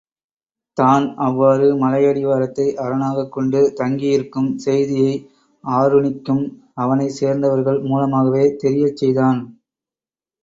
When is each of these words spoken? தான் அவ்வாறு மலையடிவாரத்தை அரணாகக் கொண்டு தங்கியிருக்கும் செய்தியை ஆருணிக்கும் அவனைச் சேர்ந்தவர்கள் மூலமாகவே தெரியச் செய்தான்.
தான் 0.77 1.03
அவ்வாறு 1.19 1.67
மலையடிவாரத்தை 1.81 2.65
அரணாகக் 2.83 3.29
கொண்டு 3.31 3.59
தங்கியிருக்கும் 3.79 4.49
செய்தியை 4.57 5.13
ஆருணிக்கும் 5.63 6.43
அவனைச் 6.77 7.17
சேர்ந்தவர்கள் 7.19 7.79
மூலமாகவே 7.87 8.45
தெரியச் 8.63 8.99
செய்தான். 9.01 9.41